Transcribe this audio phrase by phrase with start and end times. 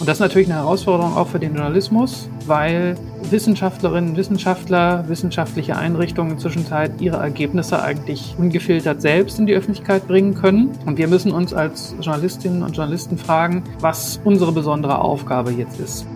[0.00, 2.96] Und das ist natürlich eine Herausforderung auch für den Journalismus, weil
[3.30, 10.34] Wissenschaftlerinnen, Wissenschaftler, wissenschaftliche Einrichtungen inzwischen Zeit ihre Ergebnisse eigentlich ungefiltert selbst in die Öffentlichkeit bringen
[10.34, 10.72] können.
[10.84, 16.06] Und wir müssen uns als Journalistinnen und Journalisten fragen, was unsere besondere Aufgabe jetzt ist.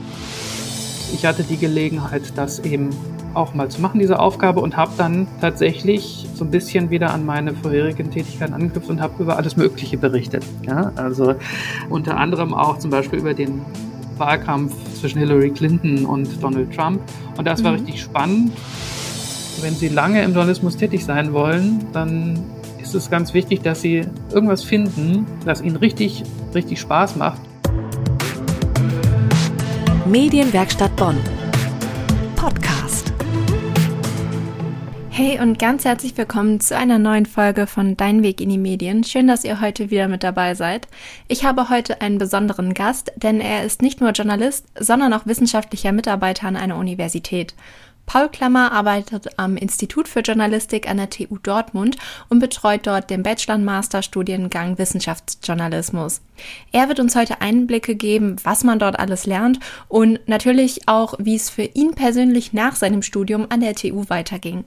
[1.15, 2.91] Ich hatte die Gelegenheit, das eben
[3.35, 7.27] auch mal zu machen, diese Aufgabe, und habe dann tatsächlich so ein bisschen wieder an
[7.27, 10.45] meine vorherigen Tätigkeiten angeknüpft und habe über alles Mögliche berichtet.
[10.67, 10.93] Ja?
[10.97, 11.35] Also
[11.89, 13.63] unter anderem auch zum Beispiel über den
[14.17, 17.01] Wahlkampf zwischen Hillary Clinton und Donald Trump.
[17.37, 17.79] Und das war mhm.
[17.79, 18.53] richtig spannend.
[19.61, 22.39] Wenn Sie lange im Journalismus tätig sein wollen, dann
[22.81, 26.23] ist es ganz wichtig, dass Sie irgendwas finden, das Ihnen richtig,
[26.55, 27.41] richtig Spaß macht.
[30.07, 31.17] Medienwerkstatt Bonn.
[35.19, 39.03] Hey und ganz herzlich willkommen zu einer neuen Folge von Dein Weg in die Medien.
[39.03, 40.87] Schön, dass ihr heute wieder mit dabei seid.
[41.27, 45.91] Ich habe heute einen besonderen Gast, denn er ist nicht nur Journalist, sondern auch wissenschaftlicher
[45.91, 47.57] Mitarbeiter an einer Universität.
[48.07, 51.97] Paul Klammer arbeitet am Institut für Journalistik an der TU Dortmund
[52.29, 56.21] und betreut dort den Bachelor- und Masterstudiengang Wissenschaftsjournalismus.
[56.71, 61.35] Er wird uns heute Einblicke geben, was man dort alles lernt und natürlich auch, wie
[61.35, 64.65] es für ihn persönlich nach seinem Studium an der TU weiterging.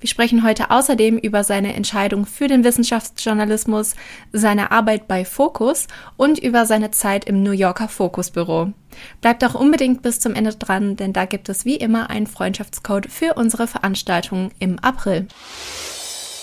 [0.00, 3.94] Wir sprechen heute außerdem über seine Entscheidung für den Wissenschaftsjournalismus,
[4.32, 5.86] seine Arbeit bei Focus
[6.16, 8.72] und über seine Zeit im New Yorker Focus-Büro.
[9.20, 13.10] Bleibt auch unbedingt bis zum Ende dran, denn da gibt es wie immer einen Freundschaftscode
[13.10, 15.28] für unsere Veranstaltung im April.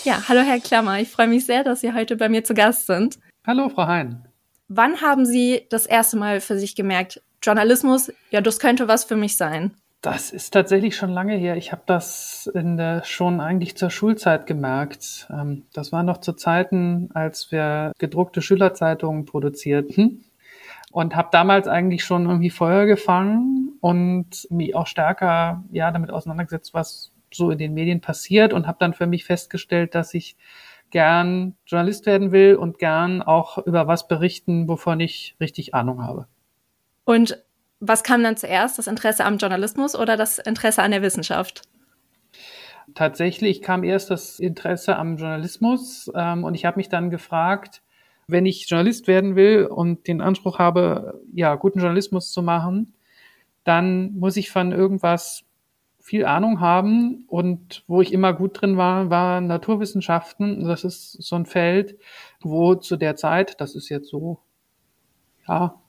[0.04, 2.88] Ja, hallo Herr Klammer, ich freue mich sehr, dass Sie heute bei mir zu Gast
[2.88, 3.20] sind.
[3.46, 4.26] Hallo Frau Hein.
[4.68, 9.16] Wann haben Sie das erste Mal für sich gemerkt, Journalismus, ja, das könnte was für
[9.16, 9.76] mich sein?
[10.02, 11.58] Das ist tatsächlich schon lange her.
[11.58, 15.28] Ich habe das in der, schon eigentlich zur Schulzeit gemerkt.
[15.30, 20.26] Ähm, das war noch zu Zeiten, als wir gedruckte Schülerzeitungen produzierten
[20.92, 26.74] und habe damals eigentlich schon irgendwie Feuer gefangen und mich auch stärker ja damit auseinandergesetzt,
[26.74, 30.36] was so in den Medien passiert und habe dann für mich festgestellt, dass ich
[30.90, 36.26] gern Journalist werden will und gern auch über was berichten, wovon ich richtig Ahnung habe.
[37.06, 37.42] Und
[37.82, 41.64] was kam dann zuerst, das Interesse am Journalismus oder das Interesse an der Wissenschaft?
[42.94, 47.82] Tatsächlich kam erst das Interesse am Journalismus ähm, und ich habe mich dann gefragt,
[48.28, 52.94] wenn ich Journalist werden will und den Anspruch habe, ja, guten Journalismus zu machen,
[53.64, 55.44] dann muss ich von irgendwas
[56.00, 60.66] viel Ahnung haben und wo ich immer gut drin war, war Naturwissenschaften.
[60.66, 61.98] Das ist so ein Feld,
[62.42, 64.40] wo zu der Zeit, das ist jetzt so,
[65.48, 65.80] ja,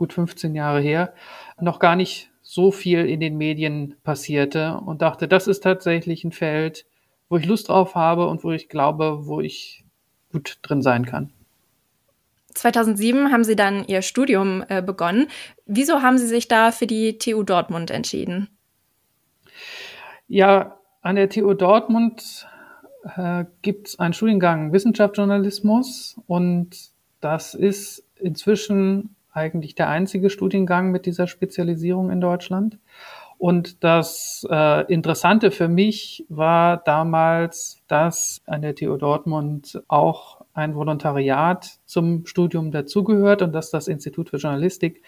[0.00, 1.12] gut 15 Jahre her,
[1.60, 6.32] noch gar nicht so viel in den Medien passierte und dachte, das ist tatsächlich ein
[6.32, 6.86] Feld,
[7.28, 9.84] wo ich Lust drauf habe und wo ich glaube, wo ich
[10.32, 11.34] gut drin sein kann.
[12.54, 15.28] 2007 haben Sie dann Ihr Studium äh, begonnen.
[15.66, 18.48] Wieso haben Sie sich da für die TU Dortmund entschieden?
[20.28, 22.48] Ja, an der TU Dortmund
[23.16, 26.70] äh, gibt es einen Studiengang Wissenschaftsjournalismus und
[27.20, 32.78] das ist inzwischen eigentlich der einzige Studiengang mit dieser Spezialisierung in Deutschland.
[33.40, 40.74] Und das äh, Interessante für mich war damals, dass an der TU Dortmund auch ein
[40.74, 45.02] Volontariat zum Studium dazugehört und dass das Institut für Journalistik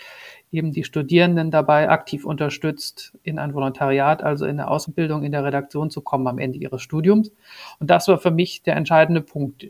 [0.50, 5.44] eben die Studierenden dabei aktiv unterstützt, in ein Volontariat, also in eine Ausbildung in der
[5.44, 7.32] Redaktion zu kommen am Ende ihres Studiums.
[7.80, 9.66] Und das war für mich der entscheidende Punkt.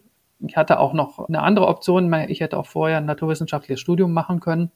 [0.46, 2.12] Ich hatte auch noch eine andere Option.
[2.28, 4.70] Ich hätte auch vorher ein naturwissenschaftliches Studium machen können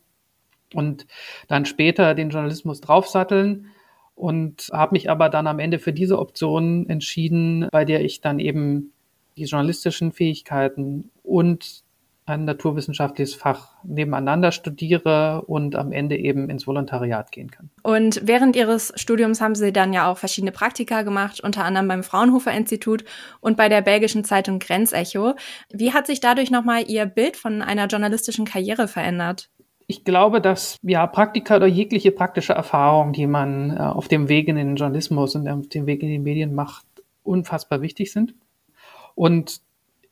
[0.75, 1.07] und
[1.49, 3.71] dann später den Journalismus draufsatteln
[4.15, 8.39] und habe mich aber dann am Ende für diese Option entschieden, bei der ich dann
[8.39, 8.93] eben
[9.37, 11.85] die journalistischen Fähigkeiten und
[12.27, 17.71] ein naturwissenschaftliches Fach nebeneinander studiere und am Ende eben ins Volontariat gehen kann.
[17.85, 22.03] Und während Ihres Studiums haben Sie dann ja auch verschiedene Praktika gemacht, unter anderem beim
[22.03, 23.05] Fraunhofer Institut
[23.41, 25.35] und bei der belgischen Zeitung Grenzecho.
[25.71, 29.49] Wie hat sich dadurch nochmal Ihr Bild von einer journalistischen Karriere verändert?
[29.87, 34.49] Ich glaube, dass ja Praktika oder jegliche praktische Erfahrung, die man äh, auf dem Weg
[34.49, 36.85] in den Journalismus und auf dem Weg in die Medien macht,
[37.23, 38.35] unfassbar wichtig sind.
[39.15, 39.61] Und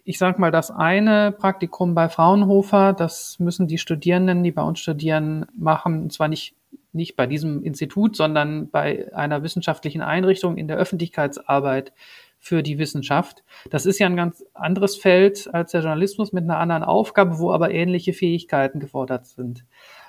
[0.04, 4.80] ich sage mal, das eine Praktikum bei Fraunhofer, das müssen die Studierenden, die bei uns
[4.80, 6.54] studieren, machen, und zwar nicht,
[6.92, 11.92] nicht bei diesem Institut, sondern bei einer wissenschaftlichen Einrichtung in der Öffentlichkeitsarbeit
[12.38, 13.42] für die Wissenschaft.
[13.70, 17.50] Das ist ja ein ganz anderes Feld als der Journalismus mit einer anderen Aufgabe, wo
[17.50, 19.64] aber ähnliche Fähigkeiten gefordert sind.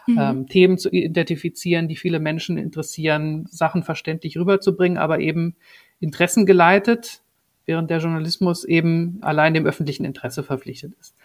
[0.06, 0.18] Mhm.
[0.19, 5.56] Ähm, Themen zu identifizieren, die viele Menschen interessieren, Sachen verständlich rüberzubringen, aber eben
[6.01, 7.21] interessengeleitet
[7.65, 11.15] während der Journalismus eben allein dem öffentlichen Interesse verpflichtet ist.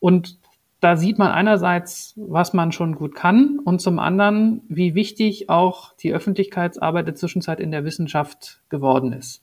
[0.00, 0.38] Und
[0.80, 5.92] da sieht man einerseits, was man schon gut kann und zum anderen, wie wichtig auch
[5.96, 9.42] die Öffentlichkeitsarbeit der Zwischenzeit in der Wissenschaft geworden ist.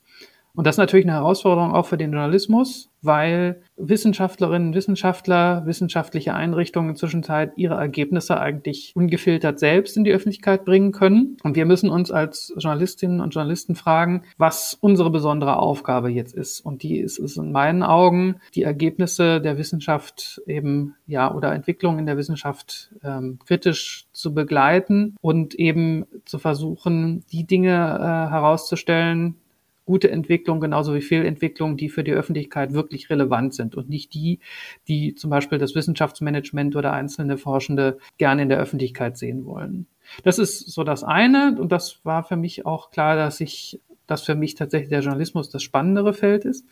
[0.56, 6.90] Und das ist natürlich eine Herausforderung auch für den Journalismus, weil Wissenschaftlerinnen Wissenschaftler, wissenschaftliche Einrichtungen
[6.90, 11.36] inzwischen Zeit ihre Ergebnisse eigentlich ungefiltert selbst in die Öffentlichkeit bringen können.
[11.42, 16.60] Und wir müssen uns als Journalistinnen und Journalisten fragen, was unsere besondere Aufgabe jetzt ist.
[16.60, 21.98] Und die ist es in meinen Augen, die Ergebnisse der Wissenschaft eben, ja, oder Entwicklung
[21.98, 29.36] in der Wissenschaft ähm, kritisch zu begleiten und eben zu versuchen, die Dinge äh, herauszustellen,
[29.86, 34.40] gute Entwicklung genauso wie Fehlentwicklungen, die für die Öffentlichkeit wirklich relevant sind und nicht die,
[34.88, 39.86] die zum Beispiel das Wissenschaftsmanagement oder einzelne Forschende gerne in der Öffentlichkeit sehen wollen.
[40.22, 44.22] Das ist so das eine und das war für mich auch klar, dass ich, dass
[44.22, 46.66] für mich tatsächlich der Journalismus das spannendere Feld ist.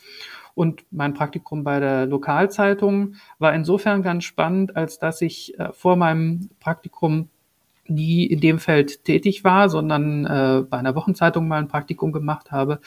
[0.55, 5.97] Und mein Praktikum bei der Lokalzeitung war insofern ganz spannend, als dass ich äh, vor
[5.97, 7.29] meinem Praktikum
[7.87, 12.51] nie in dem Feld tätig war, sondern äh, bei einer Wochenzeitung mal ein Praktikum gemacht
[12.53, 12.81] habe.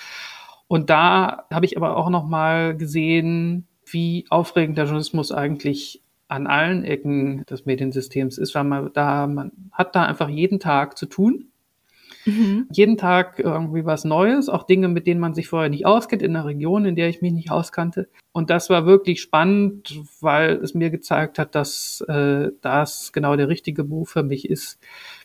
[0.68, 6.46] Und da habe ich aber auch noch mal gesehen, wie aufregend der Journalismus eigentlich an
[6.46, 11.06] allen Ecken des Mediensystems ist, weil man da man hat da einfach jeden Tag zu
[11.06, 11.48] tun
[12.28, 12.68] Mhm.
[12.72, 16.36] Jeden Tag irgendwie was Neues, auch Dinge, mit denen man sich vorher nicht auskennt, in
[16.36, 18.10] einer Region, in der ich mich nicht auskannte.
[18.34, 23.48] Und das war wirklich spannend, weil es mir gezeigt hat, dass äh, das genau der
[23.48, 24.78] richtige Beruf für mich ist,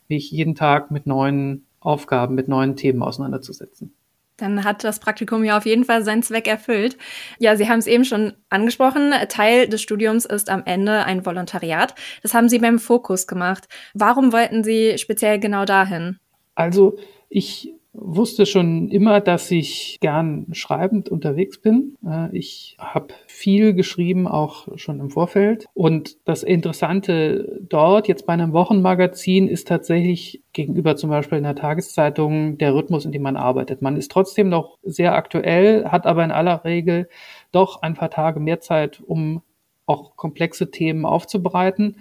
[0.08, 3.92] mich jeden Tag mit neuen Aufgaben, mit neuen Themen auseinanderzusetzen.
[4.36, 6.96] Dann hat das Praktikum ja auf jeden Fall seinen Zweck erfüllt.
[7.38, 9.12] Ja, Sie haben es eben schon angesprochen.
[9.28, 11.94] Teil des Studiums ist am Ende ein Volontariat.
[12.22, 13.68] Das haben Sie beim Fokus gemacht.
[13.94, 16.18] Warum wollten Sie speziell genau dahin?
[16.54, 16.96] Also
[17.28, 21.96] ich wusste schon immer, dass ich gern schreibend unterwegs bin.
[22.06, 25.66] Äh, ich habe viel geschrieben, auch schon im Vorfeld.
[25.74, 31.54] Und das Interessante dort, jetzt bei einem Wochenmagazin, ist tatsächlich gegenüber zum Beispiel in der
[31.54, 33.82] Tageszeitung der Rhythmus, in dem man arbeitet.
[33.82, 37.08] Man ist trotzdem noch sehr aktuell, hat aber in aller Regel
[37.50, 39.42] doch ein paar Tage mehr Zeit, um
[39.84, 41.96] auch komplexe Themen aufzubereiten.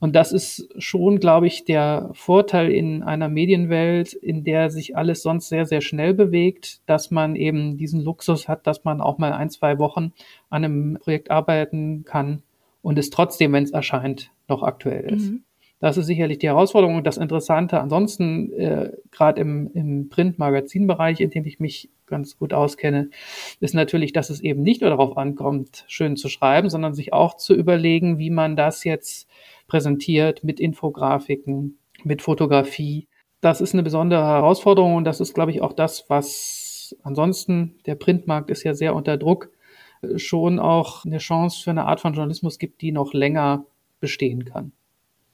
[0.00, 5.22] Und das ist schon, glaube ich, der Vorteil in einer Medienwelt, in der sich alles
[5.22, 9.32] sonst sehr, sehr schnell bewegt, dass man eben diesen Luxus hat, dass man auch mal
[9.32, 10.12] ein, zwei Wochen
[10.50, 12.42] an einem Projekt arbeiten kann
[12.82, 15.30] und es trotzdem, wenn es erscheint, noch aktuell ist.
[15.30, 15.44] Mhm.
[15.80, 17.80] Das ist sicherlich die Herausforderung und das Interessante.
[17.80, 23.10] Ansonsten, äh, gerade im, im Print-Magazin-Bereich, in dem ich mich ganz gut auskenne,
[23.60, 27.36] ist natürlich, dass es eben nicht nur darauf ankommt, schön zu schreiben, sondern sich auch
[27.36, 29.28] zu überlegen, wie man das jetzt
[29.68, 33.06] präsentiert mit Infografiken, mit Fotografie.
[33.40, 37.94] Das ist eine besondere Herausforderung und das ist, glaube ich, auch das, was ansonsten, der
[37.94, 39.50] Printmarkt ist ja sehr unter Druck,
[40.16, 43.64] schon auch eine Chance für eine Art von Journalismus gibt, die noch länger
[44.00, 44.72] bestehen kann.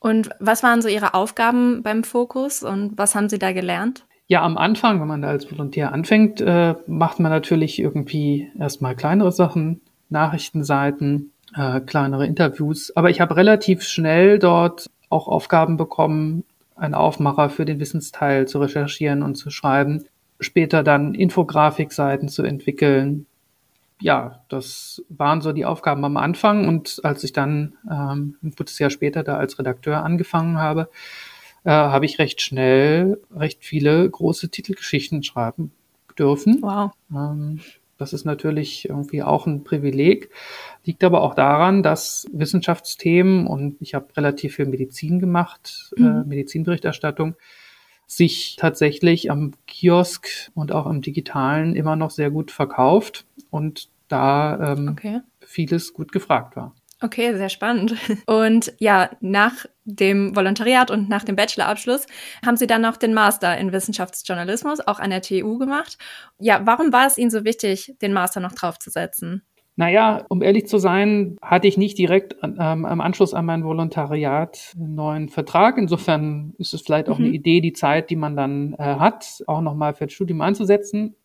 [0.04, 4.04] Und was waren so Ihre Aufgaben beim Fokus und was haben Sie da gelernt?
[4.26, 8.96] Ja, am Anfang, wenn man da als Volontär anfängt, äh, macht man natürlich irgendwie erstmal
[8.96, 9.80] kleinere Sachen,
[10.10, 12.94] Nachrichtenseiten, äh, kleinere Interviews.
[12.94, 16.44] Aber ich habe relativ schnell dort auch Aufgaben bekommen,
[16.76, 20.04] einen Aufmacher für den Wissensteil zu recherchieren und zu schreiben.
[20.38, 23.24] Später dann Infografikseiten zu entwickeln.
[24.00, 26.68] Ja, das waren so die Aufgaben am Anfang.
[26.68, 30.90] Und als ich dann ähm, ein gutes Jahr später da als Redakteur angefangen habe,
[31.64, 35.72] äh, habe ich recht schnell recht viele große Titelgeschichten schreiben
[36.18, 36.58] dürfen.
[36.60, 36.92] Wow.
[37.10, 37.60] Ähm,
[37.96, 40.30] das ist natürlich irgendwie auch ein Privileg,
[40.84, 46.06] liegt aber auch daran, dass Wissenschaftsthemen und ich habe relativ viel Medizin gemacht, äh, mhm.
[46.06, 47.36] äh, Medizinberichterstattung,
[48.06, 54.72] sich tatsächlich am Kiosk und auch im Digitalen immer noch sehr gut verkauft und da
[54.72, 55.20] ähm, okay.
[55.40, 56.74] vieles gut gefragt war.
[57.00, 57.94] Okay, sehr spannend.
[58.26, 62.06] Und ja, nach dem Volontariat und nach dem Bachelorabschluss
[62.44, 65.98] haben Sie dann noch den Master in Wissenschaftsjournalismus, auch an der TU gemacht.
[66.38, 69.44] Ja, warum war es Ihnen so wichtig, den Master noch draufzusetzen?
[69.76, 74.72] Naja, um ehrlich zu sein, hatte ich nicht direkt ähm, am Anschluss an mein Volontariat
[74.76, 75.78] einen neuen Vertrag.
[75.78, 77.26] Insofern ist es vielleicht auch mhm.
[77.26, 81.16] eine Idee, die Zeit, die man dann äh, hat, auch nochmal für das Studium einzusetzen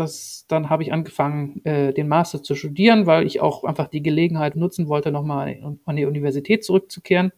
[0.00, 4.02] das, dann habe ich angefangen, äh, den Master zu studieren, weil ich auch einfach die
[4.02, 7.32] Gelegenheit nutzen wollte, nochmal an die Universität zurückzukehren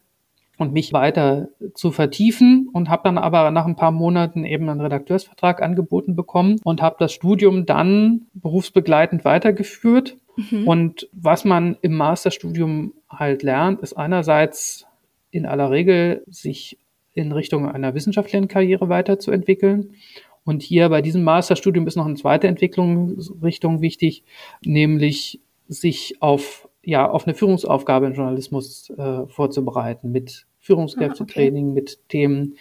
[0.63, 4.81] und mich weiter zu vertiefen und habe dann aber nach ein paar Monaten eben einen
[4.81, 10.17] Redakteursvertrag angeboten bekommen und habe das Studium dann berufsbegleitend weitergeführt.
[10.37, 10.67] Mhm.
[10.67, 14.87] Und was man im Masterstudium halt lernt, ist einerseits
[15.31, 16.79] in aller Regel sich
[17.13, 19.95] in Richtung einer wissenschaftlichen Karriere weiterzuentwickeln
[20.45, 24.25] und hier bei diesem Masterstudium ist noch eine zweite Entwicklungsrichtung wichtig,
[24.65, 31.81] nämlich sich auf ja auf eine Führungsaufgabe im Journalismus äh, vorzubereiten mit Führungskräftetraining, ah, okay.
[31.81, 32.57] mit Themen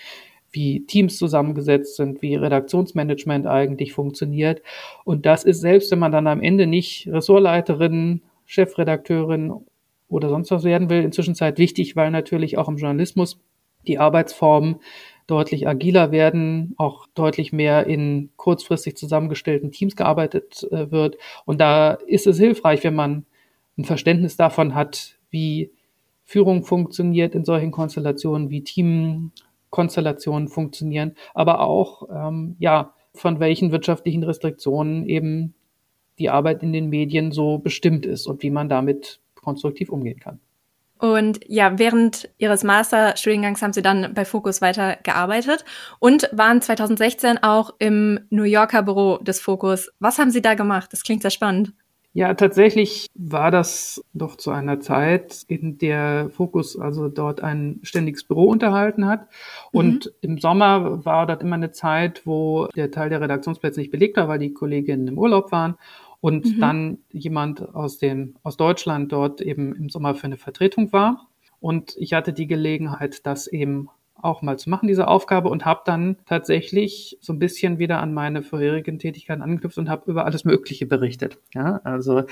[0.51, 4.61] wie Teams zusammengesetzt sind, wie Redaktionsmanagement eigentlich funktioniert.
[5.05, 9.53] Und das ist selbst, wenn man dann am Ende nicht Ressortleiterin, Chefredakteurin
[10.09, 13.39] oder sonst was werden will, inzwischen Zeit wichtig, weil natürlich auch im Journalismus
[13.87, 14.81] die Arbeitsformen
[15.25, 21.17] deutlich agiler werden, auch deutlich mehr in kurzfristig zusammengestellten Teams gearbeitet äh, wird.
[21.45, 23.25] Und da ist es hilfreich, wenn man
[23.77, 25.71] ein Verständnis davon hat, wie
[26.23, 34.23] Führung funktioniert in solchen Konstellationen, wie Teamkonstellationen funktionieren, aber auch, ähm, ja, von welchen wirtschaftlichen
[34.23, 35.53] Restriktionen eben
[36.19, 40.39] die Arbeit in den Medien so bestimmt ist und wie man damit konstruktiv umgehen kann.
[41.01, 45.65] Und ja, während Ihres Masterstudiengangs haben Sie dann bei Focus weiter gearbeitet
[45.97, 49.91] und waren 2016 auch im New Yorker Büro des Focus.
[49.99, 50.93] Was haben Sie da gemacht?
[50.93, 51.73] Das klingt sehr spannend.
[52.13, 58.25] Ja, tatsächlich war das doch zu einer Zeit, in der Focus also dort ein ständiges
[58.25, 59.29] Büro unterhalten hat.
[59.71, 60.11] Und mhm.
[60.21, 64.27] im Sommer war dort immer eine Zeit, wo der Teil der Redaktionsplätze nicht belegt war,
[64.27, 65.75] weil die Kolleginnen im Urlaub waren
[66.19, 66.59] und mhm.
[66.59, 71.27] dann jemand aus dem, aus Deutschland dort eben im Sommer für eine Vertretung war.
[71.61, 73.87] Und ich hatte die Gelegenheit, das eben
[74.23, 78.13] auch mal zu machen, diese Aufgabe, und habe dann tatsächlich so ein bisschen wieder an
[78.13, 81.37] meine vorherigen Tätigkeiten angeknüpft und habe über alles Mögliche berichtet.
[81.53, 82.23] Ja, also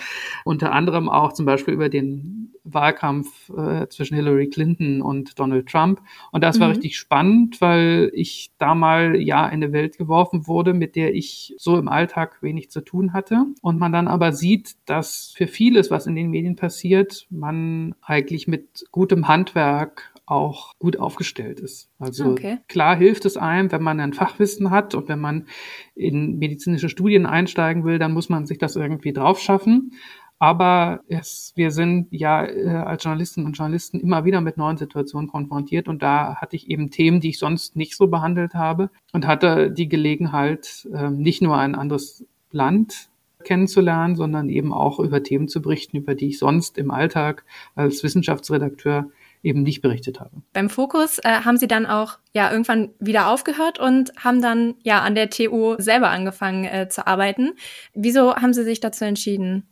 [0.46, 6.02] unter anderem auch zum Beispiel über den Wahlkampf äh, zwischen Hillary Clinton und Donald Trump.
[6.32, 6.74] Und das war mhm.
[6.74, 11.56] richtig spannend, weil ich da mal ja in eine Welt geworfen wurde, mit der ich
[11.58, 13.46] so im Alltag wenig zu tun hatte.
[13.62, 18.48] Und man dann aber sieht, dass für vieles, was in den Medien passiert, man eigentlich
[18.48, 21.90] mit gutem Handwerk auch gut aufgestellt ist.
[21.98, 22.60] Also okay.
[22.68, 25.48] klar hilft es einem, wenn man ein Fachwissen hat und wenn man
[25.96, 29.94] in medizinische Studien einsteigen will, dann muss man sich das irgendwie drauf schaffen.
[30.38, 35.28] Aber es, wir sind ja äh, als Journalistinnen und Journalisten immer wieder mit neuen Situationen
[35.28, 39.28] konfrontiert und da hatte ich eben Themen, die ich sonst nicht so behandelt habe und
[39.28, 43.10] hatte die Gelegenheit, äh, nicht nur ein anderes Land
[43.44, 47.44] kennenzulernen, sondern eben auch über Themen zu berichten, über die ich sonst im Alltag
[47.76, 49.10] als Wissenschaftsredakteur
[49.44, 50.42] eben nicht berichtet habe.
[50.54, 55.02] Beim Fokus äh, haben Sie dann auch ja irgendwann wieder aufgehört und haben dann ja
[55.02, 57.52] an der TU selber angefangen äh, zu arbeiten.
[57.94, 59.64] Wieso haben Sie sich dazu entschieden?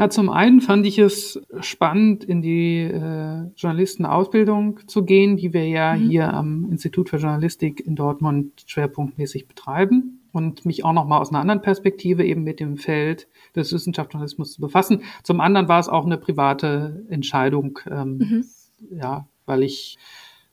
[0.00, 5.66] Na, zum einen fand ich es spannend, in die äh, Journalistenausbildung zu gehen, die wir
[5.66, 6.08] ja mhm.
[6.08, 11.40] hier am Institut für Journalistik in Dortmund schwerpunktmäßig betreiben und mich auch nochmal aus einer
[11.40, 15.02] anderen Perspektive eben mit dem Feld des Wissenschaftsjournalismus zu befassen.
[15.24, 18.44] Zum anderen war es auch eine private Entscheidung, ähm, mhm
[18.90, 19.98] ja, weil ich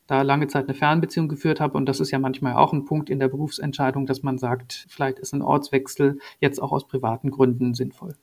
[0.07, 1.77] da lange Zeit eine Fernbeziehung geführt habe.
[1.77, 5.19] Und das ist ja manchmal auch ein Punkt in der Berufsentscheidung, dass man sagt, vielleicht
[5.19, 8.15] ist ein Ortswechsel jetzt auch aus privaten Gründen sinnvoll.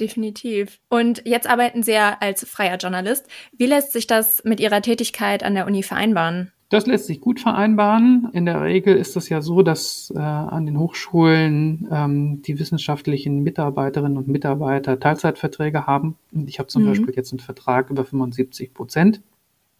[0.00, 0.80] Definitiv.
[0.88, 3.28] Und jetzt arbeiten Sie ja als freier Journalist.
[3.56, 6.50] Wie lässt sich das mit Ihrer Tätigkeit an der Uni vereinbaren?
[6.70, 8.30] Das lässt sich gut vereinbaren.
[8.32, 13.42] In der Regel ist es ja so, dass äh, an den Hochschulen ähm, die wissenschaftlichen
[13.42, 16.16] Mitarbeiterinnen und Mitarbeiter Teilzeitverträge haben.
[16.32, 16.88] Und ich habe zum mhm.
[16.88, 19.20] Beispiel jetzt einen Vertrag über 75 Prozent.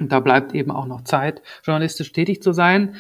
[0.02, 2.96] Und da bleibt eben auch noch Zeit, journalistisch tätig zu sein.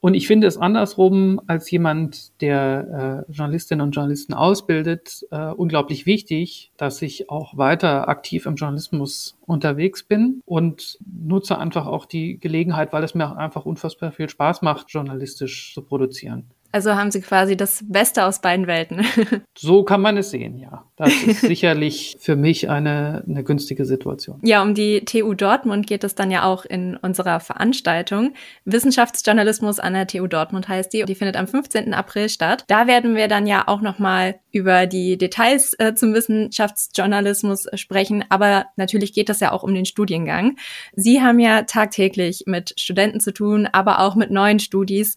[0.00, 6.04] Und ich finde es andersrum als jemand, der äh, Journalistinnen und Journalisten ausbildet, äh, unglaublich
[6.06, 12.38] wichtig, dass ich auch weiter aktiv im Journalismus unterwegs bin und nutze einfach auch die
[12.38, 16.50] Gelegenheit, weil es mir einfach unfassbar viel Spaß macht, journalistisch zu produzieren.
[16.74, 19.06] Also haben Sie quasi das Beste aus beiden Welten.
[19.56, 20.84] so kann man es sehen, ja.
[20.96, 24.40] Das ist sicherlich für mich eine, eine günstige Situation.
[24.42, 28.34] Ja, um die TU Dortmund geht es dann ja auch in unserer Veranstaltung.
[28.64, 31.04] Wissenschaftsjournalismus an der TU Dortmund heißt die.
[31.04, 31.94] Die findet am 15.
[31.94, 32.64] April statt.
[32.66, 38.24] Da werden wir dann ja auch nochmal über die Details äh, zum Wissenschaftsjournalismus sprechen.
[38.30, 40.56] Aber natürlich geht es ja auch um den Studiengang.
[40.96, 45.16] Sie haben ja tagtäglich mit Studenten zu tun, aber auch mit neuen Studis.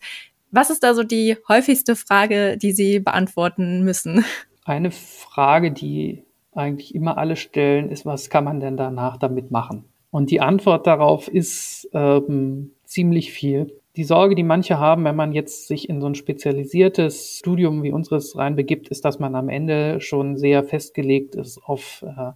[0.52, 4.24] Was ist da so die häufigste Frage, die Sie beantworten müssen?
[4.66, 6.24] Eine Frage, die
[6.54, 9.86] eigentlich immer alle stellen, ist, was kann man denn danach damit machen?
[10.10, 13.74] Und die Antwort darauf ist ähm, ziemlich viel.
[13.98, 17.92] Die Sorge, die manche haben, wenn man jetzt sich in so ein spezialisiertes Studium wie
[17.92, 22.32] unseres reinbegibt, ist, dass man am Ende schon sehr festgelegt ist auf äh,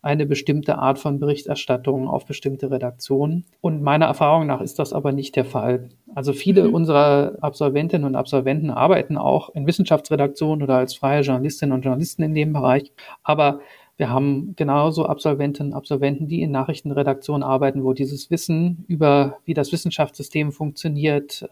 [0.00, 3.44] eine bestimmte Art von Berichterstattung auf bestimmte Redaktionen.
[3.60, 5.88] Und meiner Erfahrung nach ist das aber nicht der Fall.
[6.14, 6.74] Also viele mhm.
[6.74, 12.34] unserer Absolventinnen und Absolventen arbeiten auch in Wissenschaftsredaktionen oder als freie Journalistinnen und Journalisten in
[12.34, 12.92] dem Bereich.
[13.22, 13.60] Aber
[13.96, 19.54] wir haben genauso Absolventinnen und Absolventen, die in Nachrichtenredaktionen arbeiten, wo dieses Wissen über, wie
[19.54, 21.48] das Wissenschaftssystem funktioniert,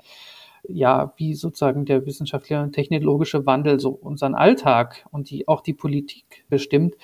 [0.69, 5.75] ja, wie sozusagen der wissenschaftliche und technologische Wandel so unseren Alltag und die, auch die
[5.75, 6.95] Politik bestimmt,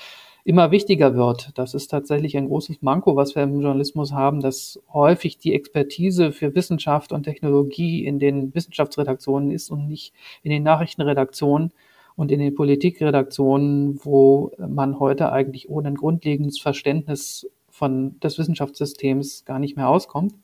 [0.44, 1.50] immer wichtiger wird.
[1.54, 6.32] Das ist tatsächlich ein großes Manko, was wir im Journalismus haben, dass häufig die Expertise
[6.32, 11.72] für Wissenschaft und Technologie in den Wissenschaftsredaktionen ist und nicht in den Nachrichtenredaktionen
[12.16, 19.44] und in den Politikredaktionen, wo man heute eigentlich ohne ein grundlegendes Verständnis von des Wissenschaftssystems
[19.44, 20.34] gar nicht mehr auskommt.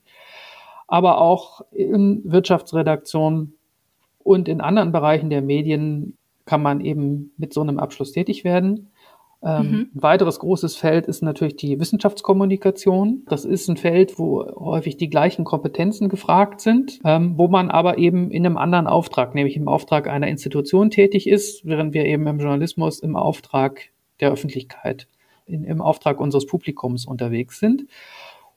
[0.87, 3.55] Aber auch in Wirtschaftsredaktionen
[4.21, 8.91] und in anderen Bereichen der Medien kann man eben mit so einem Abschluss tätig werden.
[9.43, 9.91] Ähm, mhm.
[9.95, 13.23] Ein weiteres großes Feld ist natürlich die Wissenschaftskommunikation.
[13.29, 17.99] Das ist ein Feld, wo häufig die gleichen Kompetenzen gefragt sind, ähm, wo man aber
[17.99, 22.27] eben in einem anderen Auftrag, nämlich im Auftrag einer Institution tätig ist, während wir eben
[22.27, 23.91] im Journalismus im Auftrag
[24.21, 25.07] der Öffentlichkeit,
[25.47, 27.87] in, im Auftrag unseres Publikums unterwegs sind.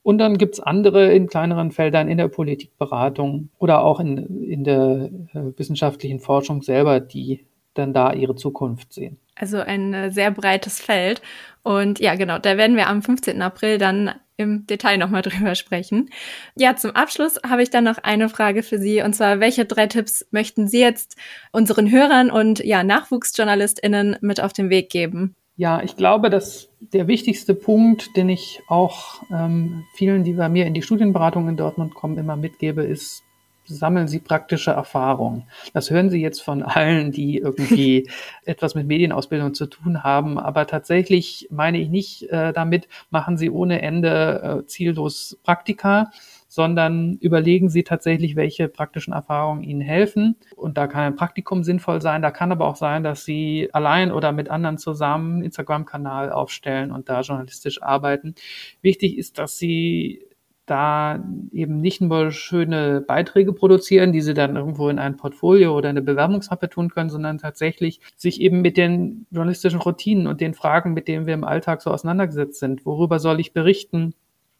[0.04, 5.12] Und dann gibt's andere in kleineren Feldern in der Politikberatung oder auch in, in der
[5.34, 7.46] äh, wissenschaftlichen Forschung selber, die
[7.76, 9.20] dann da ihre Zukunft sehen.
[9.42, 11.22] Also ein äh, sehr breites Feld.
[11.64, 13.42] Und ja, genau, da werden wir am 15.
[13.42, 16.10] April dann im Detail nochmal drüber sprechen.
[16.56, 19.02] Ja, zum Abschluss habe ich dann noch eine Frage für Sie.
[19.02, 21.18] Und zwar, welche drei Tipps möchten Sie jetzt
[21.52, 25.36] unseren Hörern und ja, NachwuchsjournalistInnen mit auf den Weg geben?
[25.58, 30.68] Ja, ich glaube, dass der wichtigste Punkt, den ich auch ähm, vielen, die bei mir
[30.68, 33.24] in die Studienberatung in Dortmund kommen, immer mitgebe, ist,
[33.66, 35.48] sammeln Sie praktische Erfahrung.
[35.74, 38.10] Das hören Sie jetzt von allen, die irgendwie
[38.46, 40.38] etwas mit Medienausbildung zu tun haben.
[40.40, 46.12] Aber tatsächlich meine ich nicht äh, damit, machen Sie ohne Ende äh, ziellos Praktika,
[46.48, 50.36] sondern überlegen Sie tatsächlich, welche praktischen Erfahrungen Ihnen helfen.
[50.58, 52.22] Und da kann ein Praktikum sinnvoll sein.
[52.22, 56.92] Da kann aber auch sein, dass Sie allein oder mit anderen zusammen einen Instagram-Kanal aufstellen
[56.92, 58.36] und da journalistisch arbeiten.
[58.82, 60.26] Wichtig ist, dass Sie
[60.72, 65.90] da eben nicht nur schöne Beiträge produzieren, die sie dann irgendwo in ein Portfolio oder
[65.90, 70.94] eine Bewerbungsmappe tun können, sondern tatsächlich sich eben mit den journalistischen Routinen und den Fragen,
[70.94, 72.86] mit denen wir im Alltag so auseinandergesetzt sind.
[72.86, 74.14] Worüber soll ich berichten?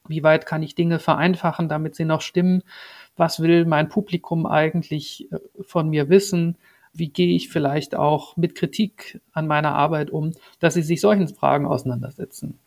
[0.06, 2.64] Wie weit kann ich Dinge vereinfachen, damit sie noch stimmen?
[3.16, 6.58] Was will mein Publikum eigentlich äh, von mir wissen?
[6.92, 11.30] Wie gehe ich vielleicht auch mit Kritik an meiner Arbeit um, dass sie sich solchen
[11.30, 12.60] Fragen auseinandersetzen?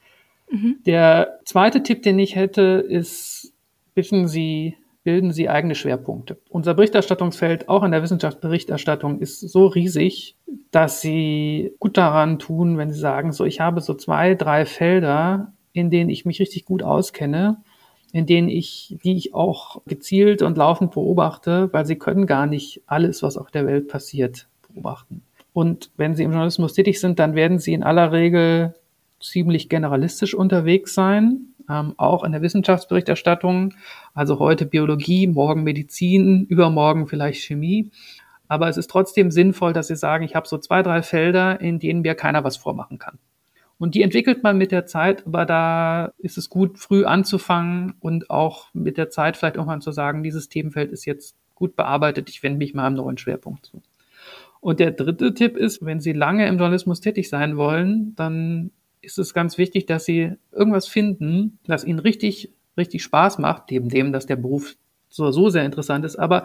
[0.54, 0.76] Mhm.
[0.86, 3.52] Der zweite Tipp, den ich hätte, ist,
[3.94, 6.38] bitten Sie, bilden Sie eigene Schwerpunkte.
[6.48, 10.36] Unser Berichterstattungsfeld, auch in der Wissenschaftsberichterstattung, ist so riesig,
[10.70, 15.52] dass Sie gut daran tun, wenn Sie sagen, so, ich habe so zwei, drei Felder,
[15.72, 17.56] in denen ich mich richtig gut auskenne,
[18.12, 22.82] in denen ich, die ich auch gezielt und laufend beobachte, weil Sie können gar nicht
[22.86, 25.22] alles, was auf der Welt passiert, beobachten.
[25.52, 28.74] Und wenn Sie im Journalismus tätig sind, dann werden Sie in aller Regel
[29.24, 33.74] ziemlich generalistisch unterwegs sein, ähm, auch in der Wissenschaftsberichterstattung.
[34.12, 37.90] Also heute Biologie, morgen Medizin, übermorgen vielleicht Chemie.
[38.48, 41.78] Aber es ist trotzdem sinnvoll, dass Sie sagen, ich habe so zwei, drei Felder, in
[41.78, 43.18] denen mir keiner was vormachen kann.
[43.78, 48.30] Und die entwickelt man mit der Zeit, aber da ist es gut, früh anzufangen und
[48.30, 52.42] auch mit der Zeit vielleicht mal zu sagen, dieses Themenfeld ist jetzt gut bearbeitet, ich
[52.42, 53.82] wende mich mal einem neuen Schwerpunkt zu.
[54.60, 58.70] Und der dritte Tipp ist, wenn Sie lange im Journalismus tätig sein wollen, dann
[59.04, 63.88] ist es ganz wichtig, dass sie irgendwas finden, das ihnen richtig, richtig Spaß macht, neben
[63.88, 64.76] dem, dass der Beruf
[65.08, 66.44] so, so sehr interessant ist, aber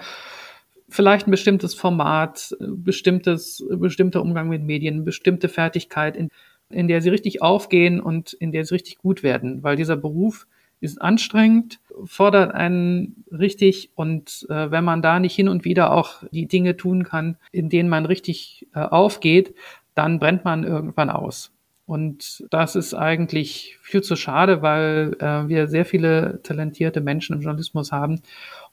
[0.89, 6.29] vielleicht ein bestimmtes Format, bestimmtes, bestimmter Umgang mit Medien, bestimmte Fertigkeit, in,
[6.69, 10.47] in der sie richtig aufgehen und in der sie richtig gut werden, weil dieser Beruf
[10.81, 16.23] ist anstrengend, fordert einen richtig und äh, wenn man da nicht hin und wieder auch
[16.31, 19.53] die Dinge tun kann, in denen man richtig äh, aufgeht,
[19.93, 21.51] dann brennt man irgendwann aus.
[21.89, 27.41] Und das ist eigentlich viel zu schade, weil äh, wir sehr viele talentierte Menschen im
[27.41, 28.21] Journalismus haben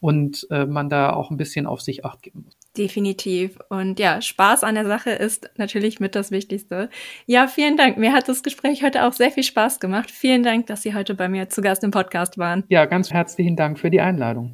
[0.01, 2.55] und äh, man da auch ein bisschen auf sich acht geben muss.
[2.77, 3.59] Definitiv.
[3.71, 6.91] Und ja, Spaß an der Sache ist natürlich mit das Wichtigste.
[7.25, 7.97] Ja, vielen Dank.
[7.97, 10.11] Mir hat das Gespräch heute auch sehr viel Spaß gemacht.
[10.11, 12.65] Vielen Dank, dass Sie heute bei mir zu Gast im Podcast waren.
[12.69, 14.53] Ja, ganz herzlichen Dank für die Einladung.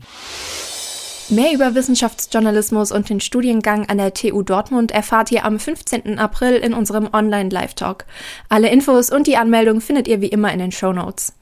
[1.33, 6.19] Mehr über Wissenschaftsjournalismus und den Studiengang an der TU Dortmund erfahrt ihr am 15.
[6.19, 8.05] April in unserem Online-Live-Talk.
[8.51, 11.33] Alle Infos und die Anmeldung findet ihr wie immer in den Show Notes.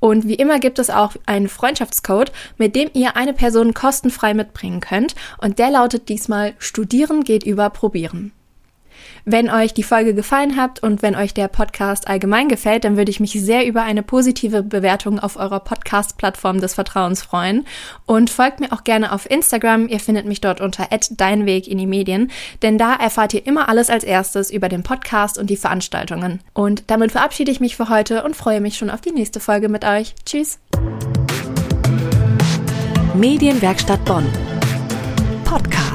[0.00, 4.80] Und wie immer gibt es auch einen Freundschaftscode, mit dem ihr eine Person kostenfrei mitbringen
[4.80, 5.14] könnt.
[5.38, 8.32] Und der lautet diesmal Studieren geht über Probieren.
[9.28, 13.10] Wenn euch die Folge gefallen hat und wenn euch der Podcast allgemein gefällt, dann würde
[13.10, 17.66] ich mich sehr über eine positive Bewertung auf eurer Podcast-Plattform des Vertrauens freuen.
[18.06, 19.88] Und folgt mir auch gerne auf Instagram.
[19.88, 22.30] Ihr findet mich dort unter @deinweg in die Medien,
[22.62, 26.38] denn da erfahrt ihr immer alles als erstes über den Podcast und die Veranstaltungen.
[26.52, 29.68] Und damit verabschiede ich mich für heute und freue mich schon auf die nächste Folge
[29.68, 30.14] mit euch.
[30.24, 30.60] Tschüss.
[33.14, 34.28] Medienwerkstatt Bonn.
[35.42, 35.85] Podcast.